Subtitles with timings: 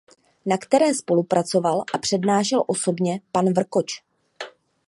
[0.45, 4.01] Na které spolupracoval a přednášel osobně pan Vrkoč.